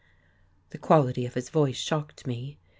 The 0.71 0.79
quality 0.79 1.27
of 1.27 1.35
his 1.35 1.51
voice 1.51 1.77
shocked 1.77 2.25
me. 2.25 2.57